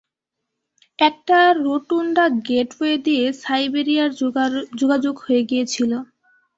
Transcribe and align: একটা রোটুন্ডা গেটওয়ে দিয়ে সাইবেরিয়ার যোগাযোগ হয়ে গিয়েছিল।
একটা 0.99 1.37
রোটুন্ডা 1.59 2.25
গেটওয়ে 2.47 2.95
দিয়ে 3.05 3.25
সাইবেরিয়ার 3.41 4.11
যোগাযোগ 4.81 5.15
হয়ে 5.25 5.43
গিয়েছিল। 5.43 5.91